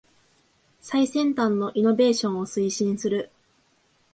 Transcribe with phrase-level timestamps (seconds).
[0.79, 3.29] 最先端のイノベーションを推進する